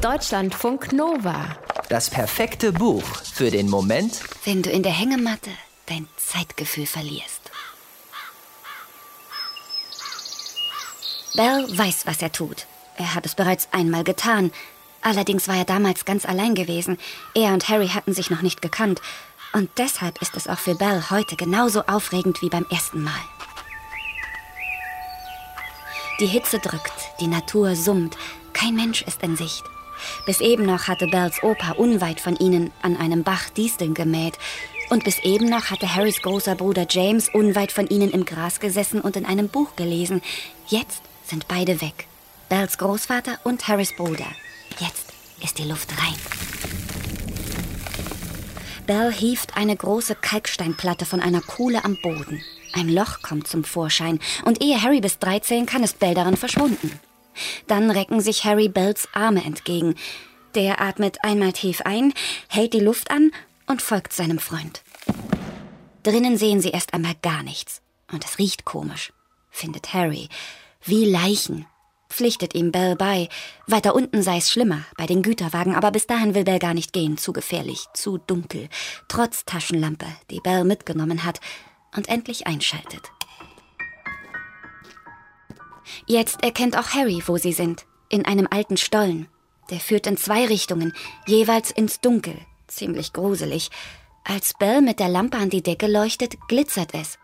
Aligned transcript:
Deutschlandfunk 0.00 0.94
Nova. 0.94 1.44
Das 1.90 2.08
perfekte 2.08 2.72
Buch 2.72 3.04
für 3.34 3.50
den 3.50 3.68
Moment, 3.68 4.20
wenn 4.46 4.62
du 4.62 4.70
in 4.70 4.82
der 4.82 4.92
Hängematte 4.92 5.50
dein 5.84 6.08
Zeitgefühl 6.16 6.86
verlierst. 6.86 7.50
Bell 11.34 11.66
weiß, 11.76 12.06
was 12.06 12.22
er 12.22 12.32
tut. 12.32 12.66
Er 12.96 13.14
hat 13.14 13.26
es 13.26 13.34
bereits 13.34 13.68
einmal 13.72 14.02
getan. 14.02 14.52
Allerdings 15.02 15.48
war 15.48 15.56
er 15.56 15.66
damals 15.66 16.06
ganz 16.06 16.24
allein 16.24 16.54
gewesen. 16.54 16.96
Er 17.34 17.52
und 17.52 17.68
Harry 17.68 17.88
hatten 17.88 18.14
sich 18.14 18.30
noch 18.30 18.40
nicht 18.40 18.62
gekannt. 18.62 19.02
Und 19.52 19.68
deshalb 19.76 20.22
ist 20.22 20.34
es 20.34 20.48
auch 20.48 20.58
für 20.58 20.76
Bell 20.76 21.10
heute 21.10 21.36
genauso 21.36 21.82
aufregend 21.82 22.40
wie 22.40 22.48
beim 22.48 22.64
ersten 22.70 23.02
Mal. 23.02 23.20
Die 26.20 26.26
Hitze 26.26 26.58
drückt, 26.58 26.92
die 27.20 27.26
Natur 27.26 27.76
summt, 27.76 28.16
kein 28.54 28.74
Mensch 28.74 29.02
ist 29.02 29.22
in 29.22 29.36
Sicht. 29.36 29.62
Bis 30.26 30.40
eben 30.40 30.66
noch 30.66 30.88
hatte 30.88 31.06
Bells 31.06 31.42
Opa 31.42 31.72
unweit 31.72 32.20
von 32.20 32.36
ihnen 32.36 32.70
an 32.82 32.96
einem 32.96 33.22
Bach 33.22 33.50
Disteln 33.50 33.94
gemäht. 33.94 34.38
Und 34.90 35.04
bis 35.04 35.18
eben 35.20 35.48
noch 35.48 35.70
hatte 35.70 35.94
Harrys 35.94 36.20
großer 36.22 36.56
Bruder 36.56 36.86
James 36.88 37.28
unweit 37.32 37.72
von 37.72 37.86
ihnen 37.86 38.10
im 38.10 38.24
Gras 38.24 38.60
gesessen 38.60 39.00
und 39.00 39.16
in 39.16 39.26
einem 39.26 39.48
Buch 39.48 39.76
gelesen. 39.76 40.20
Jetzt 40.66 41.02
sind 41.24 41.48
beide 41.48 41.80
weg. 41.80 42.06
Bells 42.48 42.78
Großvater 42.78 43.38
und 43.44 43.68
Harrys 43.68 43.94
Bruder. 43.94 44.26
Jetzt 44.78 45.12
ist 45.42 45.58
die 45.58 45.64
Luft 45.64 45.90
rein. 45.92 46.16
Bell 48.86 49.12
hieft 49.12 49.56
eine 49.56 49.76
große 49.76 50.16
Kalksteinplatte 50.16 51.06
von 51.06 51.20
einer 51.20 51.40
Kuhle 51.40 51.84
am 51.84 51.96
Boden. 52.02 52.42
Ein 52.72 52.88
Loch 52.88 53.22
kommt 53.22 53.46
zum 53.46 53.62
Vorschein 53.62 54.18
und 54.44 54.60
ehe 54.60 54.82
Harry 54.82 55.00
bis 55.00 55.20
drei 55.20 55.38
zählen 55.38 55.66
kann, 55.66 55.84
ist 55.84 56.00
Bell 56.00 56.14
darin 56.14 56.36
verschwunden. 56.36 56.98
Dann 57.66 57.90
recken 57.90 58.20
sich 58.20 58.44
Harry 58.44 58.68
Bells 58.68 59.08
Arme 59.12 59.44
entgegen. 59.44 59.94
Der 60.54 60.80
atmet 60.80 61.22
einmal 61.22 61.52
tief 61.52 61.80
ein, 61.82 62.12
hält 62.48 62.74
die 62.74 62.80
Luft 62.80 63.10
an 63.10 63.30
und 63.66 63.82
folgt 63.82 64.12
seinem 64.12 64.38
Freund. 64.38 64.82
Drinnen 66.02 66.36
sehen 66.36 66.60
sie 66.60 66.70
erst 66.70 66.94
einmal 66.94 67.14
gar 67.22 67.42
nichts. 67.42 67.82
Und 68.12 68.24
es 68.24 68.38
riecht 68.38 68.64
komisch, 68.64 69.12
findet 69.50 69.94
Harry. 69.94 70.28
Wie 70.84 71.04
Leichen. 71.04 71.66
Pflichtet 72.08 72.54
ihm 72.54 72.72
Bell 72.72 72.96
bei. 72.96 73.28
Weiter 73.68 73.94
unten 73.94 74.22
sei 74.22 74.38
es 74.38 74.50
schlimmer, 74.50 74.84
bei 74.96 75.06
den 75.06 75.22
Güterwagen, 75.22 75.76
aber 75.76 75.92
bis 75.92 76.08
dahin 76.08 76.34
will 76.34 76.42
Bell 76.42 76.58
gar 76.58 76.74
nicht 76.74 76.92
gehen. 76.92 77.16
Zu 77.16 77.32
gefährlich, 77.32 77.84
zu 77.94 78.18
dunkel. 78.18 78.68
Trotz 79.06 79.44
Taschenlampe, 79.44 80.06
die 80.30 80.40
Bell 80.40 80.64
mitgenommen 80.64 81.22
hat 81.24 81.40
und 81.94 82.08
endlich 82.08 82.48
einschaltet. 82.48 83.12
Jetzt 86.10 86.42
erkennt 86.42 86.76
auch 86.76 86.88
Harry, 86.88 87.22
wo 87.26 87.36
sie 87.36 87.52
sind. 87.52 87.86
In 88.08 88.24
einem 88.24 88.48
alten 88.50 88.76
Stollen. 88.76 89.28
Der 89.70 89.78
führt 89.78 90.08
in 90.08 90.16
zwei 90.16 90.44
Richtungen, 90.44 90.92
jeweils 91.28 91.70
ins 91.70 92.00
Dunkel. 92.00 92.34
Ziemlich 92.66 93.12
gruselig. 93.12 93.70
Als 94.24 94.54
Bell 94.58 94.80
mit 94.80 94.98
der 94.98 95.08
Lampe 95.08 95.38
an 95.38 95.50
die 95.50 95.62
Decke 95.62 95.86
leuchtet, 95.86 96.34
glitzert 96.48 96.94
es. 96.94 97.16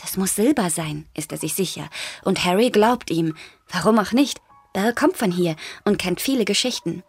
Das 0.00 0.16
muss 0.16 0.34
Silber 0.34 0.70
sein, 0.70 1.06
ist 1.14 1.30
er 1.30 1.38
sich 1.38 1.54
sicher. 1.54 1.88
Und 2.24 2.44
Harry 2.44 2.70
glaubt 2.70 3.12
ihm. 3.12 3.36
Warum 3.68 4.00
auch 4.00 4.10
nicht? 4.10 4.40
Bell 4.72 4.92
kommt 4.92 5.18
von 5.18 5.30
hier 5.30 5.54
und 5.84 5.98
kennt 5.98 6.20
viele 6.20 6.44
Geschichten. 6.44 7.04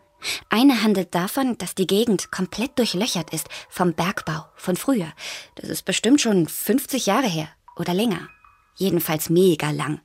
Eine 0.50 0.84
handelt 0.84 1.16
davon, 1.16 1.58
dass 1.58 1.74
die 1.74 1.88
Gegend 1.88 2.32
komplett 2.32 2.78
durchlöchert 2.78 3.34
ist 3.34 3.50
vom 3.70 3.94
Bergbau 3.94 4.46
von 4.56 4.76
früher. 4.76 5.12
Das 5.56 5.68
ist 5.72 5.84
bestimmt 5.84 6.22
schon 6.22 6.48
50 6.48 7.08
Jahre 7.08 7.28
her 7.28 7.48
oder 7.76 7.96
länger. 7.96 8.30
Jedenfalls 8.76 9.32
mega 9.32 9.72
lang. 9.72 10.00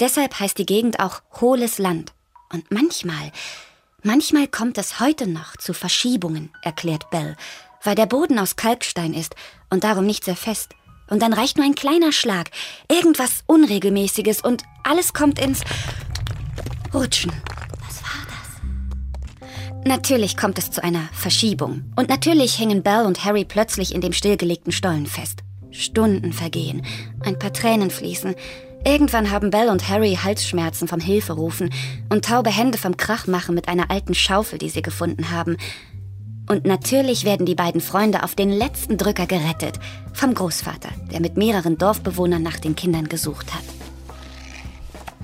Deshalb 0.00 0.38
heißt 0.38 0.58
die 0.58 0.66
Gegend 0.66 1.00
auch 1.00 1.22
hohles 1.40 1.78
Land. 1.78 2.12
Und 2.52 2.70
manchmal, 2.70 3.32
manchmal 4.02 4.46
kommt 4.48 4.78
es 4.78 5.00
heute 5.00 5.26
noch 5.26 5.56
zu 5.56 5.72
Verschiebungen, 5.72 6.52
erklärt 6.62 7.10
Bell, 7.10 7.36
weil 7.82 7.94
der 7.94 8.06
Boden 8.06 8.38
aus 8.38 8.56
Kalkstein 8.56 9.14
ist 9.14 9.34
und 9.70 9.84
darum 9.84 10.06
nicht 10.06 10.24
sehr 10.24 10.36
fest. 10.36 10.74
Und 11.08 11.22
dann 11.22 11.32
reicht 11.32 11.56
nur 11.56 11.66
ein 11.66 11.74
kleiner 11.74 12.12
Schlag, 12.12 12.50
irgendwas 12.90 13.44
Unregelmäßiges 13.46 14.40
und 14.40 14.64
alles 14.82 15.12
kommt 15.12 15.38
ins 15.38 15.60
Rutschen. 16.92 17.32
Was 17.86 18.02
war 18.02 18.26
das? 18.26 19.84
Natürlich 19.84 20.36
kommt 20.36 20.58
es 20.58 20.70
zu 20.70 20.82
einer 20.82 21.08
Verschiebung. 21.12 21.84
Und 21.94 22.08
natürlich 22.08 22.58
hängen 22.58 22.82
Bell 22.82 23.06
und 23.06 23.24
Harry 23.24 23.44
plötzlich 23.44 23.94
in 23.94 24.00
dem 24.00 24.12
stillgelegten 24.12 24.72
Stollen 24.72 25.06
fest. 25.06 25.40
Stunden 25.70 26.32
vergehen, 26.32 26.84
ein 27.24 27.38
paar 27.38 27.52
Tränen 27.52 27.90
fließen. 27.90 28.34
Irgendwann 28.86 29.32
haben 29.32 29.50
Bell 29.50 29.68
und 29.68 29.88
Harry 29.88 30.16
Halsschmerzen 30.22 30.86
vom 30.86 31.00
Hilferufen 31.00 31.70
und 32.08 32.24
taube 32.24 32.50
Hände 32.50 32.78
vom 32.78 32.96
Krachmachen 32.96 33.52
mit 33.52 33.66
einer 33.66 33.90
alten 33.90 34.14
Schaufel, 34.14 34.60
die 34.60 34.70
sie 34.70 34.80
gefunden 34.80 35.32
haben. 35.32 35.56
Und 36.48 36.66
natürlich 36.66 37.24
werden 37.24 37.46
die 37.46 37.56
beiden 37.56 37.80
Freunde 37.80 38.22
auf 38.22 38.36
den 38.36 38.52
letzten 38.52 38.96
Drücker 38.96 39.26
gerettet. 39.26 39.80
Vom 40.12 40.34
Großvater, 40.34 40.90
der 41.10 41.20
mit 41.20 41.36
mehreren 41.36 41.78
Dorfbewohnern 41.78 42.44
nach 42.44 42.60
den 42.60 42.76
Kindern 42.76 43.08
gesucht 43.08 43.52
hat. 43.52 43.64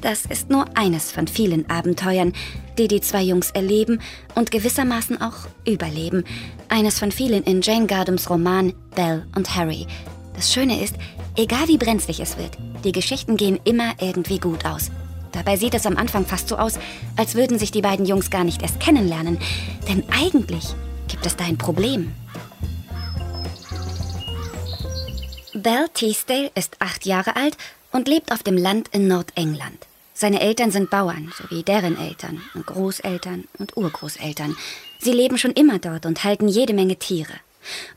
Das 0.00 0.26
ist 0.26 0.50
nur 0.50 0.64
eines 0.76 1.12
von 1.12 1.28
vielen 1.28 1.70
Abenteuern, 1.70 2.32
die 2.78 2.88
die 2.88 3.00
zwei 3.00 3.22
Jungs 3.22 3.52
erleben 3.52 4.00
und 4.34 4.50
gewissermaßen 4.50 5.22
auch 5.22 5.46
überleben. 5.64 6.24
Eines 6.68 6.98
von 6.98 7.12
vielen 7.12 7.44
in 7.44 7.62
Jane 7.62 7.86
Gardams 7.86 8.28
Roman 8.28 8.72
Belle 8.96 9.28
und 9.36 9.54
Harry. 9.54 9.86
Das 10.34 10.52
Schöne 10.52 10.82
ist, 10.82 10.96
egal 11.36 11.68
wie 11.68 11.78
brenzlig 11.78 12.20
es 12.20 12.36
wird, 12.36 12.56
die 12.84 12.92
Geschichten 12.92 13.36
gehen 13.36 13.60
immer 13.64 13.92
irgendwie 14.00 14.38
gut 14.38 14.64
aus. 14.64 14.90
Dabei 15.32 15.56
sieht 15.56 15.74
es 15.74 15.86
am 15.86 15.96
Anfang 15.96 16.26
fast 16.26 16.48
so 16.48 16.56
aus, 16.56 16.78
als 17.16 17.34
würden 17.34 17.58
sich 17.58 17.70
die 17.70 17.80
beiden 17.82 18.04
Jungs 18.04 18.30
gar 18.30 18.44
nicht 18.44 18.62
erst 18.62 18.80
kennenlernen. 18.80 19.38
Denn 19.88 20.04
eigentlich 20.10 20.74
Gibt 21.12 21.26
es 21.26 21.36
da 21.36 21.44
ein 21.44 21.58
Problem? 21.58 22.14
Belle 25.52 25.88
Teasdale 25.92 26.50
ist 26.54 26.76
acht 26.78 27.04
Jahre 27.04 27.36
alt 27.36 27.58
und 27.92 28.08
lebt 28.08 28.32
auf 28.32 28.42
dem 28.42 28.56
Land 28.56 28.88
in 28.92 29.08
Nordengland. 29.08 29.86
Seine 30.14 30.40
Eltern 30.40 30.70
sind 30.70 30.88
Bauern, 30.88 31.30
sowie 31.36 31.62
deren 31.62 31.98
Eltern 31.98 32.40
Großeltern 32.64 33.44
und 33.58 33.76
Urgroßeltern. 33.76 34.56
Sie 35.00 35.12
leben 35.12 35.36
schon 35.36 35.52
immer 35.52 35.78
dort 35.78 36.06
und 36.06 36.24
halten 36.24 36.48
jede 36.48 36.72
Menge 36.72 36.96
Tiere. 36.96 37.34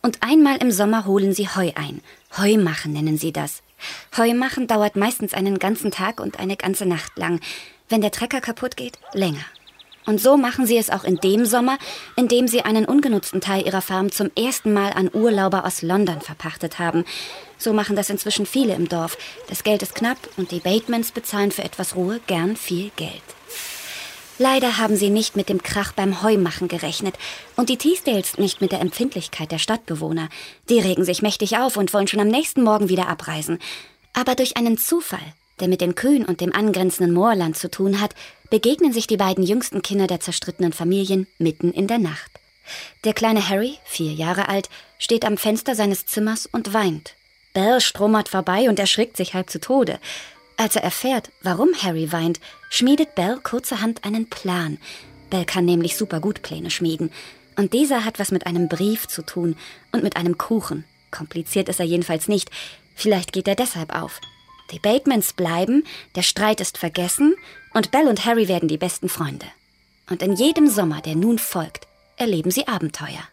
Und 0.01 0.17
einmal 0.21 0.57
im 0.57 0.71
Sommer 0.71 1.05
holen 1.05 1.33
sie 1.33 1.47
Heu 1.49 1.71
ein. 1.75 2.01
Heumachen 2.37 2.93
nennen 2.93 3.17
sie 3.17 3.31
das. 3.31 3.61
Heumachen 4.17 4.67
dauert 4.67 4.95
meistens 4.95 5.33
einen 5.33 5.59
ganzen 5.59 5.91
Tag 5.91 6.19
und 6.19 6.39
eine 6.39 6.55
ganze 6.55 6.85
Nacht 6.85 7.17
lang. 7.17 7.39
Wenn 7.89 8.01
der 8.01 8.11
Trecker 8.11 8.41
kaputt 8.41 8.77
geht, 8.77 8.97
länger. 9.13 9.45
Und 10.05 10.21
so 10.21 10.37
machen 10.37 10.67
sie 10.67 10.77
es 10.77 10.91
auch 10.91 11.03
in 11.03 11.15
dem 11.17 11.45
Sommer, 11.45 11.77
in 12.15 12.27
dem 12.27 12.47
sie 12.47 12.61
einen 12.61 12.85
ungenutzten 12.85 13.41
Teil 13.41 13.65
ihrer 13.65 13.81
Farm 13.81 14.11
zum 14.11 14.29
ersten 14.37 14.71
Mal 14.71 14.91
an 14.93 15.09
Urlauber 15.11 15.65
aus 15.65 15.81
London 15.81 16.21
verpachtet 16.21 16.77
haben. 16.77 17.05
So 17.57 17.73
machen 17.73 17.95
das 17.95 18.09
inzwischen 18.09 18.45
viele 18.45 18.75
im 18.75 18.87
Dorf. 18.87 19.17
Das 19.49 19.63
Geld 19.63 19.81
ist 19.81 19.95
knapp 19.95 20.17
und 20.37 20.51
die 20.51 20.59
Batemans 20.59 21.11
bezahlen 21.11 21.51
für 21.51 21.63
etwas 21.63 21.95
Ruhe 21.95 22.19
gern 22.27 22.55
viel 22.55 22.91
Geld. 22.95 23.23
Leider 24.37 24.77
haben 24.77 24.97
sie 24.97 25.09
nicht 25.09 25.35
mit 25.35 25.49
dem 25.49 25.63
Krach 25.63 25.93
beim 25.93 26.21
Heumachen 26.21 26.67
gerechnet 26.67 27.15
und 27.55 27.69
die 27.69 27.77
Teasdales 27.77 28.37
nicht 28.37 28.61
mit 28.61 28.71
der 28.71 28.81
Empfindlichkeit 28.81 29.51
der 29.51 29.59
Stadtbewohner. 29.59 30.29
Die 30.69 30.79
regen 30.79 31.05
sich 31.05 31.21
mächtig 31.21 31.57
auf 31.57 31.77
und 31.77 31.93
wollen 31.93 32.07
schon 32.07 32.19
am 32.19 32.27
nächsten 32.27 32.63
Morgen 32.63 32.89
wieder 32.89 33.07
abreisen. 33.07 33.59
Aber 34.13 34.35
durch 34.35 34.57
einen 34.57 34.77
Zufall 34.77 35.33
der 35.59 35.67
mit 35.67 35.81
den 35.81 35.95
Kühen 35.95 36.25
und 36.25 36.41
dem 36.41 36.53
angrenzenden 36.53 37.13
Moorland 37.13 37.57
zu 37.57 37.69
tun 37.69 38.01
hat, 38.01 38.13
begegnen 38.49 38.93
sich 38.93 39.07
die 39.07 39.17
beiden 39.17 39.43
jüngsten 39.43 39.81
Kinder 39.81 40.07
der 40.07 40.19
zerstrittenen 40.19 40.73
Familien 40.73 41.27
mitten 41.37 41.71
in 41.71 41.87
der 41.87 41.99
Nacht. 41.99 42.31
Der 43.03 43.13
kleine 43.13 43.47
Harry, 43.47 43.77
vier 43.85 44.11
Jahre 44.11 44.49
alt, 44.49 44.69
steht 44.97 45.25
am 45.25 45.37
Fenster 45.37 45.75
seines 45.75 46.05
Zimmers 46.05 46.45
und 46.45 46.73
weint. 46.73 47.13
Bell 47.53 47.79
stromert 47.79 48.27
vorbei 48.27 48.69
und 48.69 48.79
erschrickt 48.79 49.15
sich 49.15 49.33
halb 49.33 49.49
zu 49.49 49.59
Tode. 49.59 49.99
Als 50.57 50.75
er 50.75 50.83
erfährt, 50.83 51.31
warum 51.41 51.69
Harry 51.81 52.11
weint, 52.11 52.39
schmiedet 52.69 53.15
Bell 53.15 53.39
kurzerhand 53.43 54.03
einen 54.05 54.29
Plan. 54.29 54.77
Bell 55.29 55.45
kann 55.45 55.65
nämlich 55.65 55.97
super 55.97 56.19
gut 56.19 56.41
Pläne 56.41 56.71
schmieden. 56.71 57.11
Und 57.57 57.73
dieser 57.73 58.05
hat 58.05 58.19
was 58.19 58.31
mit 58.31 58.45
einem 58.45 58.69
Brief 58.69 59.07
zu 59.07 59.21
tun 59.21 59.55
und 59.91 60.03
mit 60.03 60.15
einem 60.15 60.37
Kuchen. 60.37 60.85
Kompliziert 61.11 61.69
ist 61.69 61.79
er 61.79 61.85
jedenfalls 61.85 62.27
nicht. 62.27 62.51
Vielleicht 62.95 63.33
geht 63.33 63.47
er 63.47 63.55
deshalb 63.55 63.93
auf. 63.93 64.21
Die 64.71 64.79
Batemans 64.79 65.33
bleiben, 65.33 65.83
der 66.15 66.23
Streit 66.23 66.59
ist 66.59 66.77
vergessen 66.77 67.35
und 67.73 67.91
Belle 67.91 68.09
und 68.09 68.25
Harry 68.25 68.47
werden 68.47 68.67
die 68.67 68.77
besten 68.77 69.09
Freunde. 69.09 69.45
Und 70.09 70.21
in 70.21 70.33
jedem 70.33 70.67
Sommer, 70.67 71.01
der 71.01 71.15
nun 71.15 71.37
folgt, 71.37 71.87
erleben 72.17 72.51
sie 72.51 72.67
Abenteuer. 72.67 73.23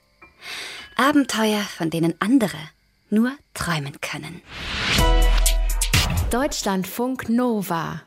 Abenteuer, 0.96 1.60
von 1.60 1.90
denen 1.90 2.14
andere 2.20 2.58
nur 3.10 3.32
träumen 3.54 4.00
können. 4.00 4.42
Deutschlandfunk 6.32 7.28
Nova 7.28 8.04